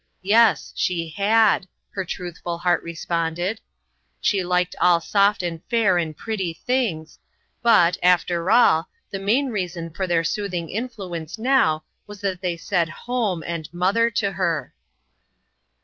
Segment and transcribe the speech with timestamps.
[0.23, 1.67] Yes, she had!
[1.91, 3.61] her truthful heart responded.
[4.19, 7.19] She liked all soft and fair and pretty things;
[7.61, 11.21] but, after all, the main reason for their soothing influ 148 INTERRUPTED.
[11.21, 14.73] ence now was that they said" home" and" mother" to her.